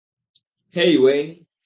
হেই, 0.75 0.93
Wayne? 0.97 1.27